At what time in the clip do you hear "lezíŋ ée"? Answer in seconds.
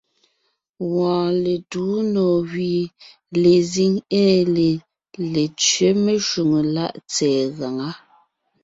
3.41-4.39